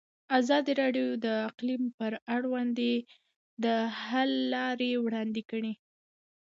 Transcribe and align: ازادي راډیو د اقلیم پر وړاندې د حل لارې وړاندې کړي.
ازادي 0.39 0.73
راډیو 0.81 1.07
د 1.25 1.27
اقلیم 1.49 1.83
پر 1.97 2.13
وړاندې 2.51 2.91
د 3.63 3.65
حل 4.05 4.31
لارې 4.53 4.91
وړاندې 5.05 5.41
کړي. 5.51 5.73